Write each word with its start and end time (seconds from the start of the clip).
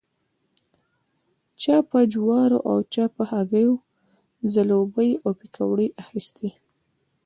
چا 1.61 1.75
په 1.89 1.99
جوارو 2.13 2.59
او 2.69 2.77
چا 2.93 3.05
په 3.15 3.23
هګیو 3.31 3.73
ځلوبۍ 4.53 5.11
او 5.25 5.31
پیکوړې 5.39 5.87
اخيستې. 6.03 6.49